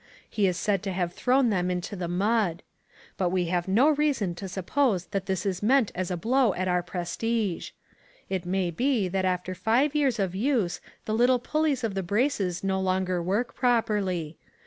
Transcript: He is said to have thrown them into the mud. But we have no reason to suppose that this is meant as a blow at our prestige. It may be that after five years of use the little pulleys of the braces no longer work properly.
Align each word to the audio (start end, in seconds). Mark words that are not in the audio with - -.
He 0.27 0.47
is 0.47 0.57
said 0.57 0.81
to 0.81 0.91
have 0.93 1.13
thrown 1.13 1.51
them 1.51 1.69
into 1.69 1.95
the 1.95 2.07
mud. 2.07 2.63
But 3.17 3.29
we 3.29 3.45
have 3.53 3.67
no 3.67 3.87
reason 3.91 4.33
to 4.33 4.47
suppose 4.47 5.05
that 5.05 5.27
this 5.27 5.45
is 5.45 5.61
meant 5.61 5.91
as 5.93 6.09
a 6.09 6.17
blow 6.17 6.55
at 6.55 6.67
our 6.67 6.81
prestige. 6.81 7.69
It 8.27 8.43
may 8.43 8.71
be 8.71 9.07
that 9.09 9.25
after 9.25 9.53
five 9.53 9.93
years 9.93 10.17
of 10.17 10.33
use 10.33 10.81
the 11.05 11.13
little 11.13 11.37
pulleys 11.37 11.83
of 11.83 11.93
the 11.93 12.01
braces 12.01 12.63
no 12.63 12.81
longer 12.81 13.21
work 13.21 13.53
properly. 13.53 14.39